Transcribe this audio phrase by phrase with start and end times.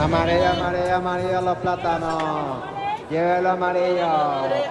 [0.00, 2.62] Amarillo, amarillo, amarillo los plátanos.
[3.10, 4.08] Llévelo amarillo.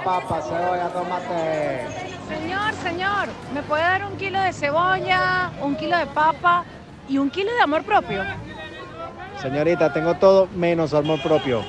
[0.04, 1.86] Papa, cebolla, tomate.
[2.30, 6.64] Señor, señor, ¿me puede dar un kilo de cebolla, un kilo de papa
[7.10, 8.24] y un kilo de amor propio?
[9.42, 11.62] Señorita, tengo todo menos amor propio.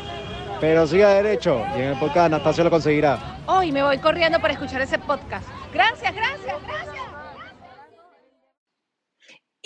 [0.60, 3.18] Pero siga derecho y en el podcast Anastasio lo conseguirá.
[3.46, 5.46] Hoy me voy corriendo para escuchar ese podcast.
[5.72, 7.17] Gracias, gracias, gracias.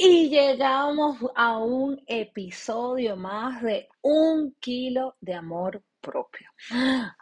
[0.05, 6.49] Y llegamos a un episodio más de un kilo de amor propio.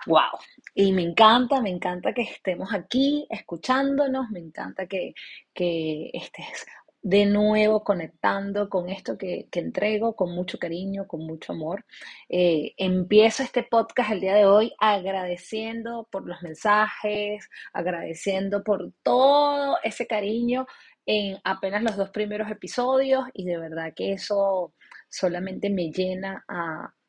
[0.06, 0.38] ¡Wow!
[0.74, 5.12] Y me encanta, me encanta que estemos aquí escuchándonos, me encanta que,
[5.52, 6.64] que estés
[7.02, 11.84] de nuevo conectando con esto que, entrego con mucho cariño, con mucho amor.
[12.28, 19.78] Eh, empiezo este podcast el día de hoy agradeciendo por los mensajes, agradeciendo por todo
[19.82, 20.66] ese cariño
[21.06, 24.74] en apenas los dos primeros episodios y de verdad que eso
[25.08, 26.44] solamente me llena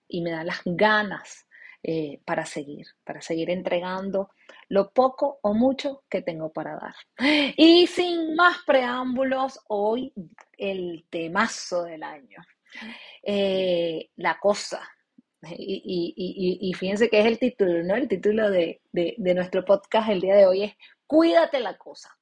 [0.08, 1.48] y me da las ganas
[1.84, 4.30] eh, para seguir, para seguir entregando
[4.70, 6.96] lo poco o mucho que tengo para dar.
[7.58, 10.14] Y sin más preámbulos, hoy
[10.58, 12.38] el temazo del año.
[13.24, 14.88] Eh, la cosa.
[15.58, 17.96] Y, fíjense que es el título, ¿no?
[17.96, 20.74] El título de, de nuestro podcast el día de hoy es
[21.08, 22.16] Cuídate la cosa.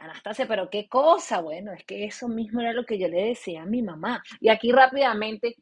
[0.00, 3.62] Anastasia, pero qué cosa, bueno, es que eso mismo era lo que yo le decía
[3.62, 4.22] a mi mamá.
[4.40, 5.56] Y aquí rápidamente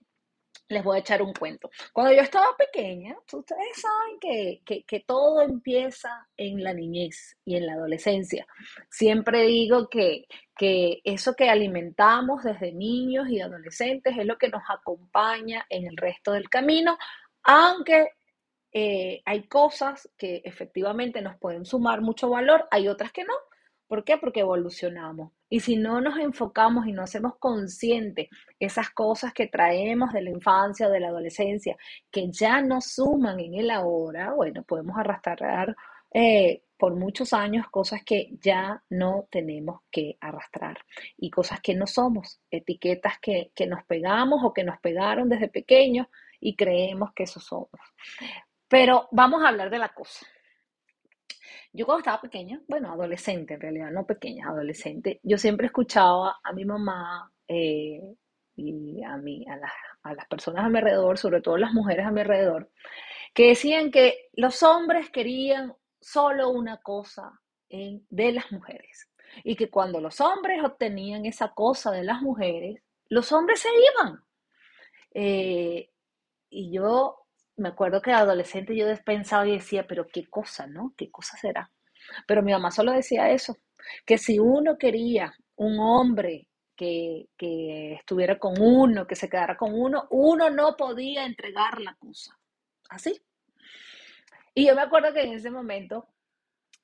[0.69, 1.71] les voy a echar un cuento.
[1.93, 7.73] Cuando yo estaba pequeña, ustedes saben que, todo empieza en la niñez y en la
[7.73, 8.47] adolescencia.
[8.91, 14.63] Siempre digo que, que eso que alimentamos desde niños y adolescentes es lo que nos
[14.69, 16.99] acompaña en el resto del camino,
[17.43, 18.11] aunque
[18.73, 23.35] eh, hay cosas que efectivamente nos pueden sumar mucho valor, hay otras que no.
[23.89, 24.19] ¿Por qué?
[24.19, 25.33] Porque evolucionamos.
[25.49, 28.29] Y si no nos enfocamos y no hacemos consciente
[28.61, 31.77] esas cosas que traemos de la infancia o de la adolescencia,
[32.11, 35.75] que ya no suman en el ahora, bueno, podemos arrastrar
[36.13, 40.79] eh, por muchos años cosas que ya no tenemos que arrastrar
[41.17, 45.49] y cosas que no somos, etiquetas que, que nos pegamos o que nos pegaron desde
[45.49, 46.09] pequeños
[46.41, 47.81] y creemos que eso somos.
[48.69, 50.27] Pero vamos a hablar de la cosa.
[51.73, 56.53] Yo cuando estaba pequeña, bueno, adolescente en realidad, no pequeña, adolescente, yo siempre escuchaba a
[56.53, 58.15] mi mamá eh,
[58.57, 62.21] y a, mí, a, las personas a mi alrededor, sobre todo las mujeres a mi
[62.21, 62.71] alrededor,
[63.35, 69.11] que decían que los hombres querían solo una cosa de las mujeres
[69.45, 74.25] y que cuando los hombres obtenían esa cosa de las mujeres, los hombres se iban.
[75.13, 75.91] Eh,
[76.51, 77.28] y yo
[77.59, 80.95] me acuerdo que adolescente yo pensaba y decía, pero qué cosa, ¿no?
[80.97, 81.71] ¿Qué cosa será?
[82.27, 83.57] Pero mi mamá solo decía eso,
[84.07, 89.75] que si uno quería un hombre que, que estuviera con uno, que se quedara con
[89.75, 92.39] uno, uno no podía entregar la cosa.
[92.89, 93.21] Así.
[94.55, 96.09] Y yo me acuerdo que en ese momento,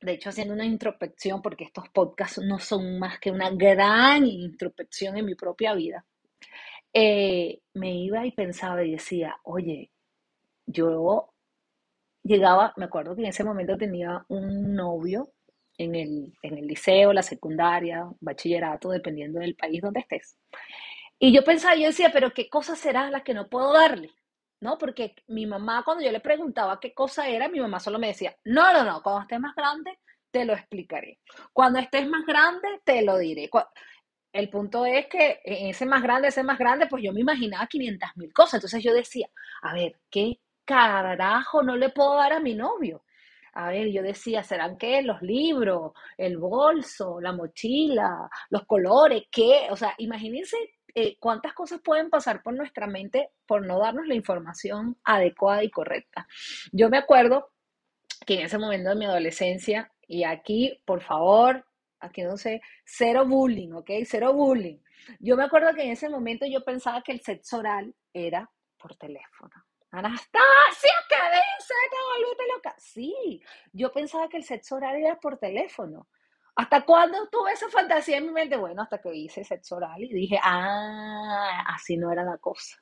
[0.00, 5.16] de hecho haciendo una introspección, porque estos podcasts no son más que una gran introspección
[5.16, 6.04] en mi propia vida,
[6.92, 9.90] eh, me iba y pensaba y decía, oye,
[10.66, 11.30] yo
[12.22, 15.30] llegaba, me acuerdo que en ese momento tenía un novio
[15.78, 20.36] en el, en el liceo, la secundaria, bachillerato, dependiendo del país donde estés.
[21.18, 24.10] Y yo pensaba, yo decía, pero ¿qué cosas serán las que no puedo darle?
[24.60, 24.78] ¿No?
[24.78, 28.36] Porque mi mamá, cuando yo le preguntaba qué cosa era, mi mamá solo me decía,
[28.44, 29.98] no, no, no, cuando estés más grande,
[30.30, 31.20] te lo explicaré.
[31.52, 33.50] Cuando estés más grande, te lo diré.
[34.32, 38.10] El punto es que ese más grande, ese más grande, pues yo me imaginaba 500
[38.16, 38.54] mil cosas.
[38.54, 39.28] Entonces yo decía,
[39.62, 43.04] a ver, ¿qué carajo no le puedo dar a mi novio?
[43.54, 45.00] A ver, yo decía, ¿serán qué?
[45.02, 49.68] Los libros, el bolso, la mochila, los colores, ¿qué?
[49.70, 50.56] O sea, imagínense
[50.94, 55.70] eh, cuántas cosas pueden pasar por nuestra mente por no darnos la información adecuada y
[55.70, 56.26] correcta.
[56.72, 57.52] Yo me acuerdo
[58.26, 61.64] que en ese momento de mi adolescencia, y aquí, por favor,
[62.00, 63.90] aquí no sé, cero bullying, ¿ok?
[64.04, 64.78] Cero bullying.
[65.20, 68.96] Yo me acuerdo que en ese momento yo pensaba que el sexo oral era por
[68.96, 69.63] teléfono.
[69.98, 71.76] Anastasia, ¿qué dices?
[71.90, 72.74] Te volviste loca.
[72.78, 73.42] Sí,
[73.72, 76.08] yo pensaba que el sexo oral era por teléfono.
[76.56, 78.56] ¿Hasta cuándo tuve esa fantasía en mi mente?
[78.56, 82.76] Bueno, hasta que hice sexo oral y dije, ah, así no era la cosa.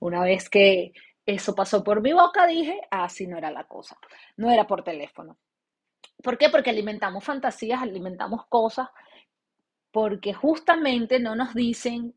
[0.00, 0.92] Una vez que
[1.24, 3.96] eso pasó por mi boca, dije, así no era la cosa.
[4.36, 5.38] No era por teléfono.
[6.22, 6.48] ¿Por qué?
[6.50, 8.88] Porque alimentamos fantasías, alimentamos cosas,
[9.92, 12.14] porque justamente no nos dicen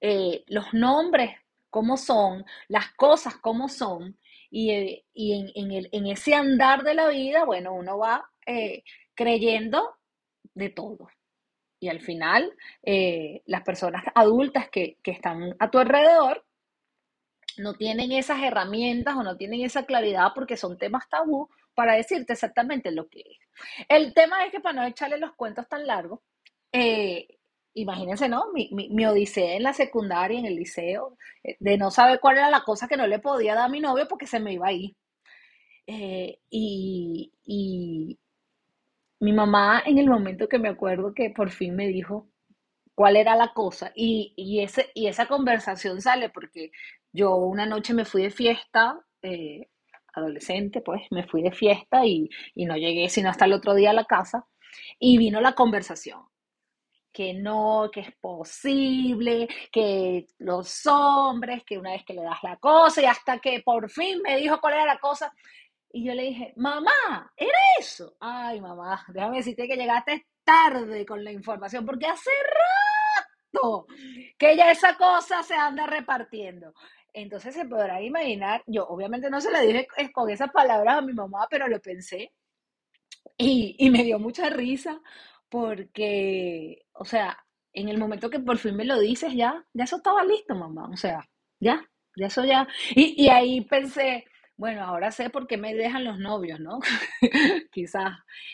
[0.00, 1.36] eh, los nombres
[1.76, 4.16] cómo son, las cosas como son,
[4.50, 8.82] y, eh, en, ese andar de la vida, bueno, uno va eh,
[9.14, 9.94] creyendo
[10.54, 11.10] de todo.
[11.78, 12.50] Y al final,
[12.82, 16.46] eh, las personas adultas que, están a tu alrededor
[17.58, 22.32] no tienen esas herramientas o no tienen esa claridad porque son temas tabú para decirte
[22.32, 23.86] exactamente lo que es.
[23.90, 26.20] El tema es que para no echarle los cuentos tan largos,
[26.72, 27.35] eh,
[27.76, 28.46] imagínense, ¿no?
[28.54, 32.50] Mi, mi, odisea en la secundaria, en el liceo, eh, de no saber cuál era
[32.50, 34.72] la cosa que no le podía dar a mi novio porque se me iba a
[34.72, 34.96] ir.
[35.86, 38.18] Eh, y, y
[39.20, 42.28] mi mamá, en el momento que me acuerdo que por fin me dijo
[42.94, 46.70] cuál era la cosa, y, y ese, y esa conversación sale porque
[47.12, 49.68] yo una noche me fui de fiesta, eh,
[50.14, 53.90] adolescente, pues me fui de fiesta y, y no llegué sino hasta el otro día
[53.90, 54.46] a la casa,
[54.98, 56.22] y vino la conversación
[57.16, 62.58] que no, que es posible, que los hombres, que una vez que le das la
[62.58, 65.32] cosa y hasta que por fin me dijo cuál era la cosa.
[65.90, 68.18] Y yo le dije, mamá, ¿era eso?
[68.20, 72.30] Ay, mamá, déjame decirte que llegaste tarde con la información, porque hace
[73.54, 73.86] rato
[74.36, 76.74] que ya esa cosa se anda repartiendo.
[77.14, 81.14] Entonces se podrá imaginar, yo obviamente no se le dije con esas palabras a mi
[81.14, 82.30] mamá, pero lo pensé
[83.38, 85.00] y, y me dio mucha risa
[85.48, 87.38] porque, o sea,
[87.72, 90.88] en el momento que por fin me lo dices, ya, ya eso estaba listo, mamá,
[90.92, 91.28] o sea,
[91.60, 91.84] ya,
[92.16, 92.66] ya eso ya.
[92.94, 94.24] Y, y ahí pensé,
[94.56, 96.78] bueno, ahora sé por qué me dejan los novios, ¿no?
[97.72, 98.12] Quizás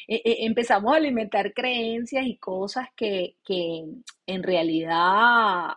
[0.09, 3.85] e, e, empezamos a alimentar creencias y cosas que, que
[4.27, 5.75] en realidad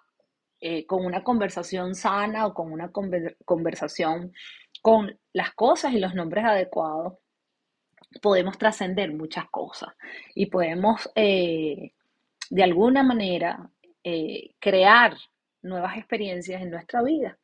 [0.59, 2.91] eh, con una conversación sana o con una
[3.45, 4.33] conversación
[4.81, 7.13] con las cosas y los nombres adecuados,
[8.21, 9.93] podemos trascender muchas cosas
[10.33, 11.91] y podemos eh,
[12.49, 13.69] de alguna manera
[14.03, 15.15] eh, crear
[15.61, 17.37] nuevas experiencias en nuestra vida.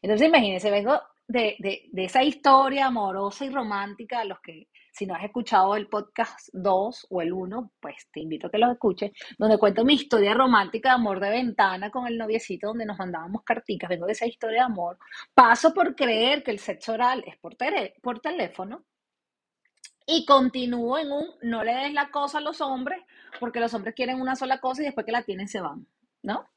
[0.00, 5.24] Entonces, imagínense, vengo de, de, esa historia amorosa y romántica, los que si no has
[5.24, 9.58] escuchado el podcast 2 o el 1, pues te invito a que los escuches, donde
[9.58, 13.88] cuento mi historia romántica de amor de ventana con el noviecito, donde nos mandábamos carticas,
[13.88, 14.98] vengo de esa historia de amor,
[15.32, 17.56] paso por creer que el sexo oral es por,
[18.02, 18.84] por teléfono,
[20.06, 23.00] y continúo en un no le des la cosa a los hombres,
[23.40, 25.86] porque los hombres quieren una sola cosa y después que la tienen se van,
[26.22, 26.48] ¿no?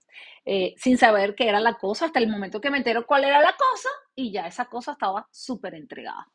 [0.45, 3.41] Eh, sin saber qué era la cosa, hasta el momento que me entero cuál era
[3.41, 6.27] la cosa y ya esa cosa estaba súper entregada.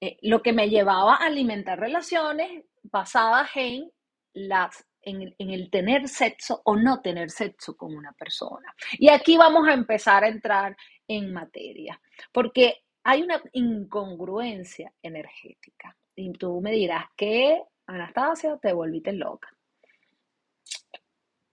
[0.00, 3.90] Eh, lo que me llevaba a alimentar relaciones basadas en,
[4.32, 8.74] las, en, en el tener sexo o no tener sexo con una persona.
[8.92, 10.76] Y aquí vamos a empezar a entrar
[11.06, 12.00] en materia,
[12.32, 15.96] porque hay una incongruencia energética.
[16.14, 19.48] Y tú me dirás que, Anastasia, te volviste loca.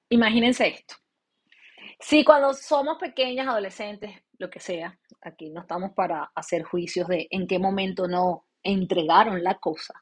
[0.10, 0.96] Imagínense esto.
[2.00, 7.28] Si cuando somos pequeñas, adolescentes, lo que sea, aquí no estamos para hacer juicios de
[7.30, 9.94] en qué momento no entregaron la cosa.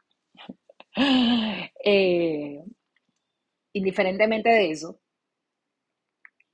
[1.89, 2.59] Eh,
[3.73, 4.99] indiferentemente de eso,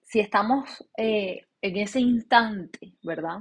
[0.03, 3.38] si estamos eh, en ese instante, ¿verdad?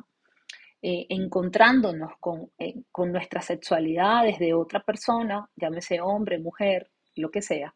[0.81, 2.53] Eh, encontrándonos con,
[2.93, 7.75] con nuestra sexualidad desde otra persona, llámese hombre, mujer, lo que sea,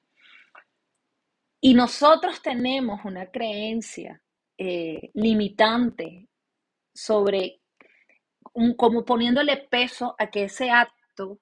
[1.61, 4.23] y nosotros tenemos una creencia
[4.59, 6.29] eh, limitante
[6.95, 7.61] sobre
[8.77, 11.41] como poniéndole peso a que ese acto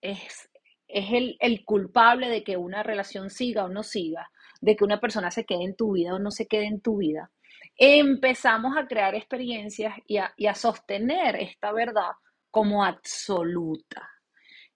[0.00, 0.50] es,
[0.88, 4.30] es el, el, culpable de que una relación siga o no siga,
[4.60, 6.96] de que una persona se quede en tu vida o no se quede en tu
[6.96, 7.30] vida,
[7.76, 12.12] empezamos a crear experiencias y a, y a sostener esta verdad
[12.50, 14.11] como absoluta.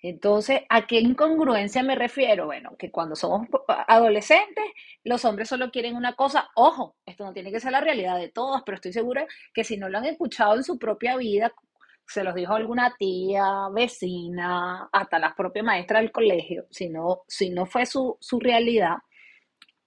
[0.09, 2.47] Entonces, ¿a qué incongruencia me refiero?
[2.47, 3.49] Bueno, que cuando somos
[3.89, 4.65] adolescentes,
[5.03, 6.49] los hombres solo quieren una cosa.
[6.55, 9.77] Ojo, esto no tiene que ser la realidad de todos, pero estoy segura que si
[9.77, 11.53] no lo han escuchado en su propia vida,
[12.07, 17.51] se los dijo alguna tía, vecina, hasta las propias maestras del colegio, si no, si
[17.51, 18.99] no fue su, su realidad,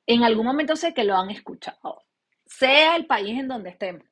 [0.06, 2.04] en algún momento sé que lo han escuchado,
[2.46, 4.04] sea el país en donde estemos.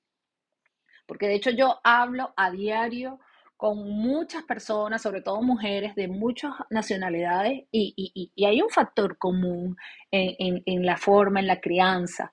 [1.06, 3.20] Porque de hecho yo hablo a diario
[3.58, 9.76] con muchas personas, sobre todo mujeres de muchas nacionalidades, y, hay un factor común
[10.12, 12.32] en, la forma, en la crianza.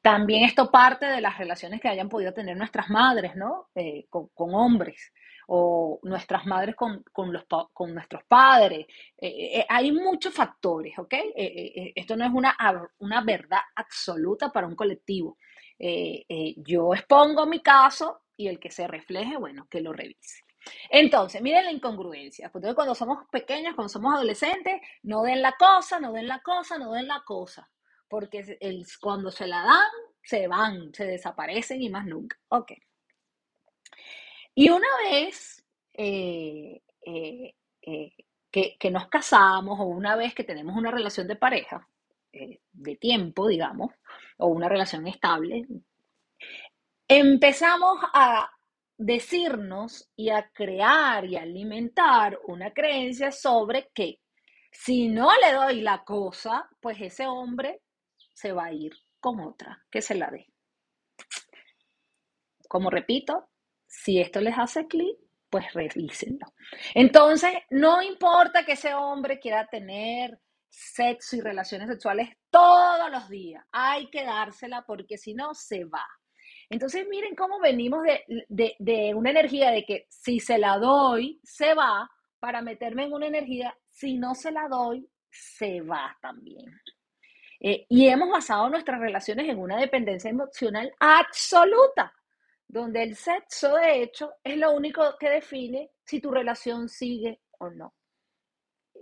[0.00, 3.68] También esto parte de las relaciones que hayan podido tener nuestras madres, ¿no?
[3.74, 5.12] Eh, con, hombres,
[5.48, 8.86] o nuestras madres con, los, con nuestros padres.
[9.18, 11.14] Eh, eh, hay muchos factores, ¿ok?
[11.34, 12.56] esto no es una,
[12.98, 15.36] una verdad absoluta para un colectivo.
[15.78, 20.44] yo expongo mi caso y el que se refleje, bueno, que lo revise.
[20.90, 22.50] Entonces, miren la incongruencia.
[22.50, 26.92] cuando somos pequeños, cuando somos adolescentes, no den la cosa, no den la cosa, no
[26.92, 27.68] den la cosa.
[28.08, 29.90] Porque el, cuando se la dan,
[30.22, 32.38] se van, se desaparecen y más nunca.
[32.48, 32.72] Ok.
[34.54, 38.12] Y una vez eh, eh, eh,
[38.50, 41.88] que, nos casamos o una vez que tenemos una relación de pareja,
[42.32, 43.92] de tiempo, digamos,
[44.38, 45.66] o una relación estable,
[47.06, 48.50] empezamos a
[48.96, 54.20] decirnos y a crear y alimentar una creencia sobre que
[54.70, 57.82] si no le doy la cosa, pues ese hombre
[58.32, 60.46] se va a ir con otra, que se la dé.
[62.68, 63.48] Como repito,
[63.86, 65.16] si esto les hace clic,
[65.48, 66.46] pues revísenlo.
[66.94, 73.64] Entonces, no importa que ese hombre quiera tener sexo y relaciones sexuales todos los días,
[73.70, 76.04] hay que dársela porque si no, se va.
[76.74, 82.10] Entonces, miren cómo venimos de, una energía de que si se la doy, se va,
[82.40, 86.66] para meterme en una energía, si no se la doy, se va también.
[87.60, 92.12] Eh, y hemos basado nuestras relaciones en una dependencia emocional absoluta,
[92.66, 97.70] donde el sexo, de hecho, es lo único que define si tu relación sigue o
[97.70, 97.94] no.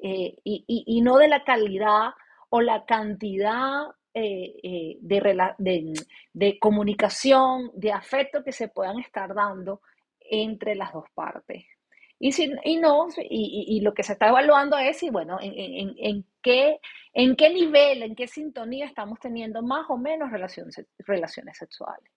[0.03, 2.11] Eh, y, no de la calidad
[2.51, 5.95] o la cantidad eh, eh, de,
[6.35, 9.81] de, comunicación, de afecto que se puedan estar dando
[10.21, 11.65] entre las dos partes.
[12.19, 16.27] Y, si, y no, y, lo que se está evaluando es si, bueno, en, en,
[16.43, 16.79] qué,
[17.13, 22.11] en qué nivel, en qué sintonía estamos teniendo más o menos relaciones, relaciones sexuales.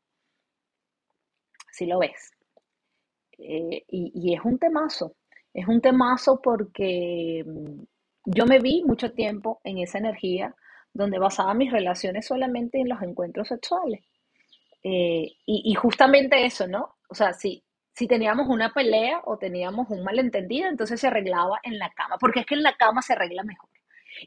[1.71, 2.31] Si lo ves.
[3.37, 5.15] y, y es un temazo,
[5.53, 7.83] es un temazo porque mm,
[8.25, 10.53] yo me vi mucho tiempo en esa energía
[10.95, 14.01] donde basaba mis relaciones solamente en los encuentros sexuales.
[14.81, 16.95] Eh, y, justamente eso, ¿no?
[17.09, 21.79] O sea, si, si teníamos una pelea o teníamos un malentendido, entonces se arreglaba en
[21.79, 23.69] la cama, porque es que en la cama se arregla mejor.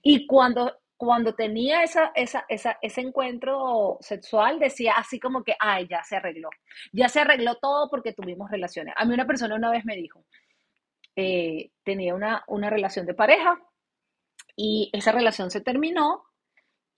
[0.03, 6.03] Y cuando, cuando tenía esa, esa, ese encuentro sexual, decía así como que, ay, ya
[6.03, 6.51] se arregló.
[6.93, 8.93] Ya se arregló todo porque tuvimos relaciones.
[8.99, 10.23] A mí una persona una vez me dijo,
[11.17, 13.59] eh, tenía una, una relación de pareja
[14.55, 16.28] y esa relación se terminó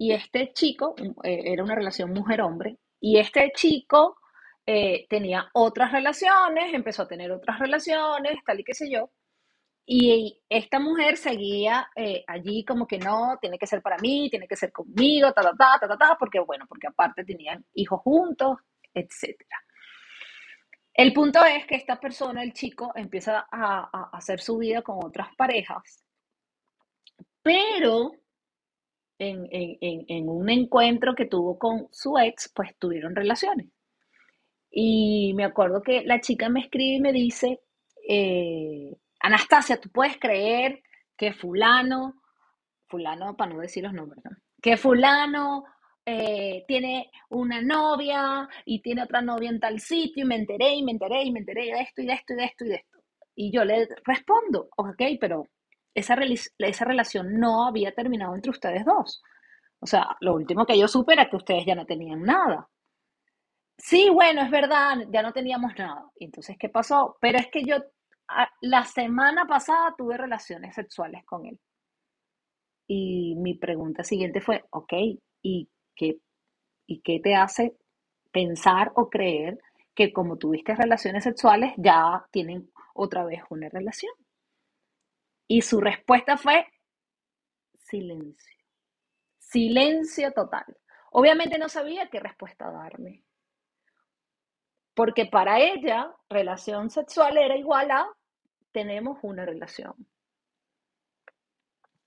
[0.01, 4.17] y este chico, eh, era una relación mujer-hombre, y este chico
[4.65, 9.11] eh, tenía otras relaciones, empezó a tener otras relaciones, tal y qué sé yo,
[9.85, 14.49] y esta mujer seguía eh, allí como que no, tiene que ser para mí, tiene
[14.49, 18.01] que ser conmigo, ta, ta, ta, ta, ta, ta, porque bueno, porque aparte tenían hijos
[18.01, 18.57] juntos,
[18.95, 19.37] etc.
[20.95, 25.05] El punto es que esta persona, el chico, empieza a, a hacer su vida con
[25.05, 26.03] otras parejas,
[27.43, 28.13] pero
[29.21, 33.67] en, un encuentro que tuvo con su ex, pues tuvieron relaciones.
[34.71, 37.61] Y me acuerdo que la chica me escribe y me dice,
[38.09, 40.83] eh, Anastasia, ¿tú puedes creer
[41.17, 42.23] que fulano,
[42.89, 44.25] fulano para no decir los nombres,
[44.63, 45.65] que fulano
[46.07, 50.83] eh, tiene una novia y tiene otra novia en tal sitio y me enteré y
[50.83, 52.75] me enteré y me enteré de esto y de esto y de esto y de
[52.77, 52.99] esto.
[53.35, 55.47] Y yo le respondo, ok, pero
[55.95, 56.17] esa,
[56.59, 59.23] esa relación no había terminado entre ustedes dos.
[59.81, 62.69] O sea, lo último que yo supe era que ustedes ya no tenían nada.
[63.79, 66.05] Sí, bueno, es verdad, ya no teníamos nada.
[66.17, 67.17] Entonces, ¿qué pasó?
[67.21, 67.77] Pero es que yo
[68.61, 71.59] la semana pasada tuve relaciones sexuales con él.
[72.87, 74.93] Y mi pregunta siguiente fue, ok,
[75.43, 76.19] ¿y qué,
[76.87, 77.77] ¿y qué te hace
[78.33, 79.59] pensar o creer
[79.95, 84.13] que como tuviste relaciones sexuales ya tienen otra vez una relación?
[85.51, 86.65] Y su respuesta fue
[87.77, 88.57] silencio.
[89.41, 90.65] Silencio total.
[91.11, 93.25] Obviamente no sabía qué respuesta darme.
[94.95, 98.07] Porque para ella, relación sexual era igual a
[98.71, 100.07] tenemos una relación.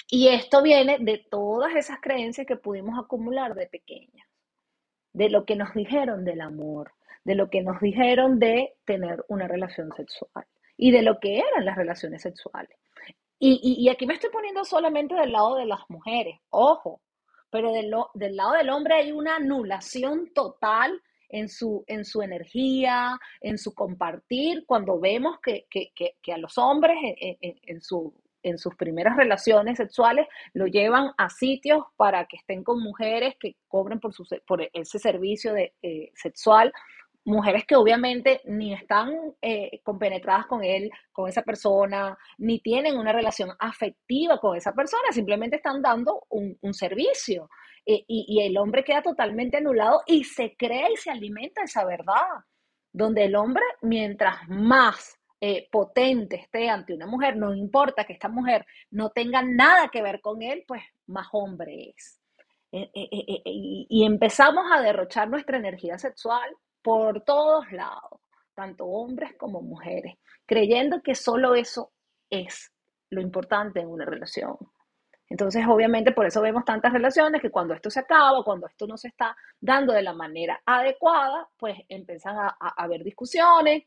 [0.08, 4.26] Y esto viene de todas esas creencias que pudimos acumular de pequeñas,
[5.12, 6.94] de lo que nos dijeron del amor,
[7.26, 10.48] de lo que nos dijeron de tener una relación sexual
[10.78, 12.78] y de lo que eran las relaciones sexuales.
[13.46, 17.02] Y, aquí me estoy poniendo solamente del lado de las mujeres, ojo,
[17.50, 23.20] pero del, del lado del hombre hay una anulación total en su, en su energía,
[23.42, 25.68] en su compartir, cuando vemos que,
[26.34, 32.26] a los hombres en, su, en sus primeras relaciones sexuales lo llevan a sitios para
[32.28, 36.72] que estén con mujeres que cobren por, su, por ese servicio de, eh, sexual
[37.26, 43.14] mujeres que obviamente ni están eh, compenetradas con él, con esa persona, ni tienen una
[43.14, 47.50] relación afectiva con esa persona, simplemente están dando un, servicio.
[47.86, 52.24] Eh, y, el hombre queda totalmente anulado y se cree y se alimenta esa verdad,
[52.92, 58.30] donde el hombre, mientras más eh, potente esté ante una mujer, no importa que esta
[58.30, 62.20] mujer no tenga nada que ver con él, pues más hombre es.
[62.72, 66.50] y empezamos a derrochar nuestra energía sexual
[66.84, 68.20] por todos lados,
[68.54, 71.92] tanto hombres como mujeres, creyendo que solo eso
[72.30, 72.72] es
[73.10, 74.58] lo importante en una relación.
[75.30, 78.98] Entonces, obviamente, por eso vemos tantas relaciones que cuando esto se acaba, cuando esto no
[78.98, 83.84] se está dando de la manera adecuada, pues empiezan a, haber discusiones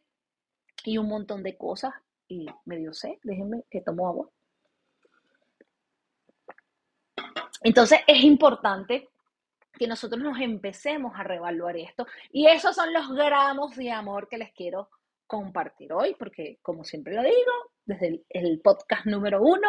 [0.85, 1.93] y un montón de cosas.
[2.29, 4.29] Y medio sé, déjenme que tomo agua.
[7.63, 9.09] Entonces, es importante
[9.79, 12.07] que nosotros nos empecemos a reevaluar esto.
[12.31, 14.89] Y esos son los gramos de amor que les quiero
[15.27, 17.53] compartir hoy, porque como siempre lo digo,
[17.85, 19.69] desde el, podcast número uno,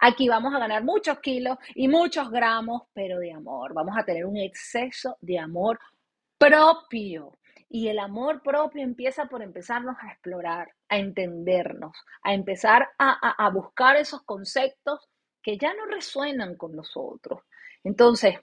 [0.00, 3.72] aquí vamos a ganar muchos kilos y muchos gramos, pero de amor.
[3.72, 5.78] Vamos a tener un exceso de amor
[6.38, 7.32] propio.
[7.68, 13.50] Y el amor propio empieza por empezarnos a explorar, a entendernos, a empezar a, a
[13.50, 15.00] buscar esos conceptos
[15.42, 17.40] que ya no resuenan con nosotros.
[17.82, 18.36] Entonces,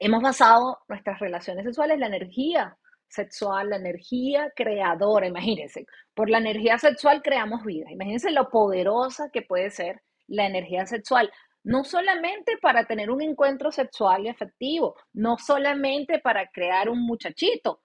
[0.00, 2.76] hemos basado nuestras relaciones sexuales la energía
[3.08, 9.42] sexual, la energía creadora, imagínense, por la energía sexual creamos vida, imagínense lo poderosa que
[9.42, 11.30] puede ser la energía sexual,
[11.62, 17.82] no solamente para tener un encuentro sexual y efectivo, no solamente para crear un muchachito,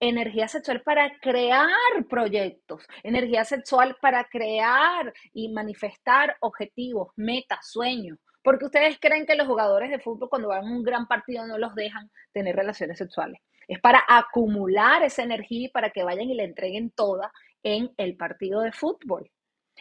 [0.00, 1.70] energía sexual para crear
[2.08, 8.18] proyectos, energía sexual para crear y manifestar objetivos, metas, sueños.
[8.46, 11.58] Porque ustedes creen que los jugadores de fútbol cuando van a un gran partido no
[11.58, 13.40] los dejan tener relaciones sexuales.
[13.66, 17.32] Es para acumular esa energía y para que vayan y la entreguen toda
[17.64, 19.28] en el partido de fútbol.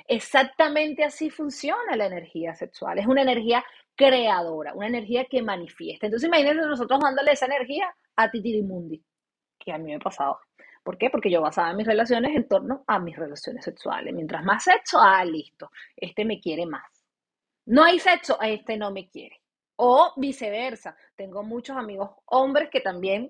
[0.08, 2.98] Exactamente así funciona la energía sexual.
[2.98, 3.64] Es una energía
[3.96, 6.08] creadora, una energía que manifiesta.
[6.08, 9.00] Entonces imagínense nosotros dándole esa energía a Titirimundi,
[9.60, 10.40] que a mí me ha pasado.
[10.82, 11.12] ¿Por qué?
[11.12, 14.12] Porque yo basaba mis relaciones en torno a mis relaciones sexuales.
[14.12, 16.95] Mientras más sexo, ah, listo, este me quiere más.
[17.66, 19.42] No hay sexo, este no me quiere.
[19.78, 20.96] O viceversa.
[21.16, 23.30] Tengo muchos amigos hombres que también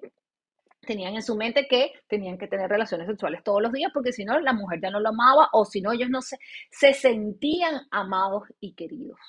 [0.86, 4.24] tenían en su mente que tenían que tener relaciones sexuales todos los días porque si
[4.24, 6.38] no la mujer ya no lo amaba o si no ellos no se,
[6.70, 9.20] se sentían amados y queridos.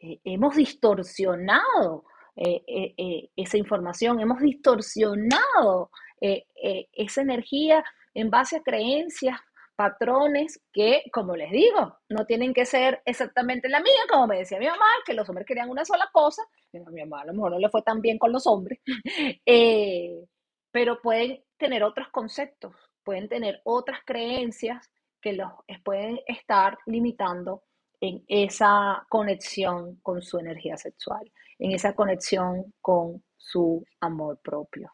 [0.00, 2.04] Eh, hemos distorsionado
[2.36, 2.62] eh,
[2.96, 9.38] eh, esa información, hemos distorsionado esa energía en base a creencias,
[9.78, 14.58] patrones que, como les digo, no tienen que ser exactamente la mía, como me decía
[14.58, 17.52] mi mamá, que los hombres querían una sola cosa, a mi mamá a lo mejor
[17.52, 18.80] no le fue tan bien con los hombres,
[19.46, 20.24] eh,
[20.72, 24.90] pero pueden tener otros conceptos, pueden tener otras creencias
[25.22, 25.52] que los
[25.84, 27.62] pueden estar limitando
[28.00, 34.92] en esa conexión con su energía sexual, en esa conexión con su amor propio.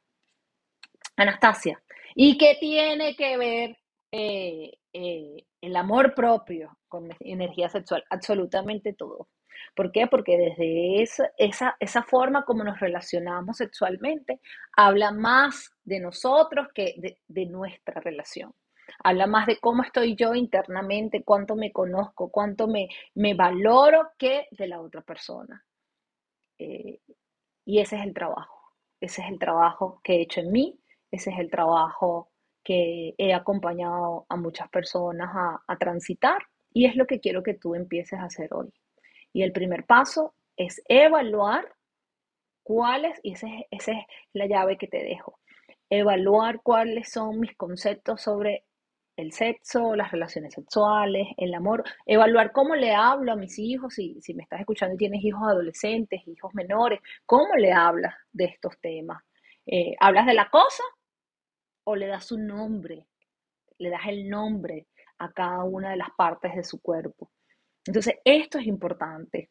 [1.16, 1.82] Anastasia,
[2.14, 3.78] ¿y qué tiene que ver
[4.16, 9.28] eh, eh, el amor propio con energía sexual, absolutamente todo.
[9.74, 10.06] ¿Por qué?
[10.06, 14.40] Porque desde esa, esa, esa forma como nos relacionamos sexualmente,
[14.76, 16.94] habla más de nosotros que
[17.26, 18.54] de, nuestra relación.
[19.02, 24.46] Habla más de cómo estoy yo internamente, cuánto me conozco, cuánto me, me valoro que
[24.52, 25.64] de la otra persona.
[26.56, 27.00] Eh,
[27.64, 28.74] y ese es el trabajo.
[29.00, 30.78] Ese es el trabajo que he hecho en mí,
[31.10, 32.30] ese es el trabajo
[32.64, 35.30] que he acompañado a muchas personas
[35.66, 36.38] a, transitar
[36.72, 38.72] y es lo que quiero que tú empieces a hacer hoy.
[39.32, 41.72] Y el primer paso es evaluar
[42.62, 45.38] cuáles, y esa es, esa es la llave que te dejo,
[45.90, 48.64] evaluar cuáles son mis conceptos sobre
[49.16, 54.20] el sexo, las relaciones sexuales, el amor, evaluar cómo le hablo a mis hijos, si,
[54.20, 58.78] si me estás escuchando y tienes hijos adolescentes, hijos menores, cómo le hablas de estos
[58.80, 59.22] temas.
[59.66, 60.82] Eh, ¿Hablas de la cosa
[61.84, 63.06] o le das un nombre,
[63.78, 67.30] le das el nombre a cada una de las partes de su cuerpo.
[67.86, 69.50] Entonces, esto es importante.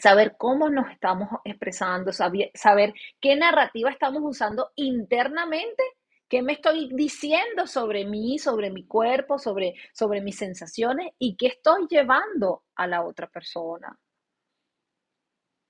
[0.00, 5.82] Saber cómo nos estamos expresando, saber, qué narrativa estamos usando internamente,
[6.28, 11.46] qué me estoy diciendo sobre mí, sobre mi cuerpo, sobre, sobre mis sensaciones y qué
[11.46, 13.96] estoy llevando a la otra persona.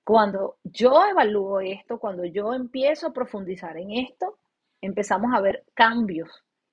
[0.03, 4.39] Cuando yo evalúo esto, cuando yo empiezo a profundizar en esto,
[4.85, 6.29] empezamos a ver cambios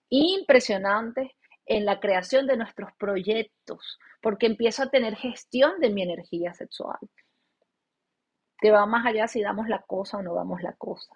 [0.08, 1.30] impresionantes
[1.66, 6.98] en la creación de nuestros proyectos, porque empiezo a tener gestión de mi energía sexual,
[8.58, 11.14] que va más allá si damos la cosa o no damos la cosa.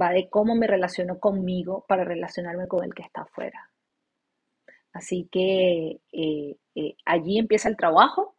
[0.00, 3.70] Va de cómo me relaciono conmigo para relacionarme con el que está afuera.
[4.92, 8.36] Así que eh, eh, allí empieza el trabajo.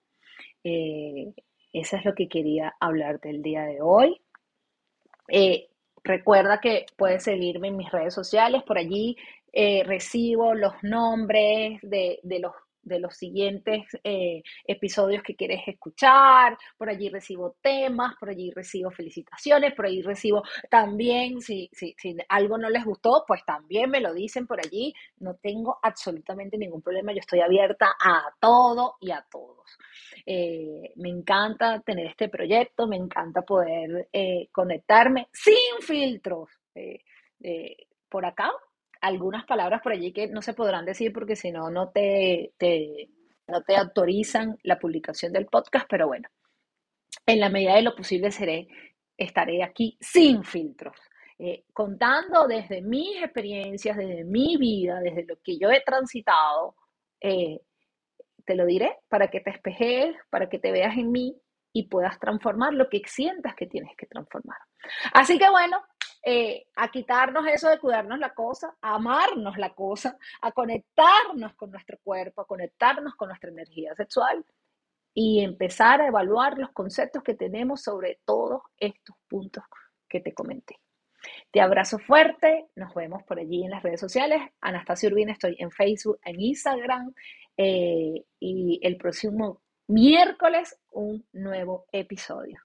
[0.63, 1.33] Eh,
[1.73, 4.21] eso es lo que quería hablarte el día de hoy.
[6.03, 9.15] Recuerda que puedes seguirme en mis redes sociales, por allí
[9.53, 16.57] eh, recibo los nombres de, los de los siguientes eh, episodios que quieres escuchar.
[16.77, 22.15] Por allí recibo temas, por allí recibo felicitaciones, por allí recibo también, si, si, si
[22.29, 24.93] algo no les gustó, pues también me lo dicen por allí.
[25.19, 27.13] No tengo absolutamente ningún problema.
[27.13, 29.77] Yo estoy abierta a todo y a todos.
[30.25, 36.49] Eh, me encanta tener este proyecto, me encanta poder eh, conectarme sin filtros.
[38.09, 38.51] por acá
[39.03, 42.53] algunas palabras por allí que no se podrán decir porque si no, no te,
[43.47, 46.29] no te autorizan la publicación del podcast, pero bueno,
[47.25, 48.67] en la medida de lo posible seré,
[49.17, 50.95] estaré aquí sin filtros.
[51.37, 56.75] Eh, contando desde mis experiencias, desde mi vida, desde lo que yo he transitado,
[57.19, 57.59] eh,
[58.45, 61.35] te lo diré para que te espejes, para que te veas en mí
[61.73, 64.59] y puedas transformar lo que sientas que tienes que transformar.
[65.13, 65.83] Así que bueno,
[66.25, 71.71] eh, a quitarnos eso de cuidarnos la cosa, a amarnos la cosa, a conectarnos con
[71.71, 74.45] nuestro cuerpo, a conectarnos con nuestra energía sexual
[75.13, 79.63] y empezar a evaluar los conceptos que tenemos sobre todos estos puntos
[80.07, 80.79] que te comenté.
[81.51, 84.41] Te abrazo fuerte, nos vemos por allí en las redes sociales.
[84.61, 87.13] Anastasia Urbina, estoy en Facebook, en Instagram
[87.57, 92.61] eh, y el próximo miércoles un nuevo episodio.